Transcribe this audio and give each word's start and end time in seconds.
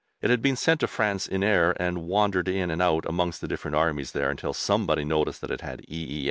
It 0.19 0.31
had 0.31 0.41
been 0.41 0.55
sent 0.55 0.79
to 0.79 0.87
France 0.87 1.27
in 1.27 1.43
error, 1.43 1.75
and 1.79 2.07
wandered 2.07 2.47
in 2.47 2.71
and 2.71 2.81
out 2.81 3.05
amongst 3.05 3.39
the 3.39 3.47
different 3.47 3.75
armies 3.77 4.13
there 4.13 4.31
until 4.31 4.51
somebody 4.51 5.05
noticed 5.05 5.41
that 5.41 5.51
it 5.51 5.61
had 5.61 5.85
"E. 5.87 6.19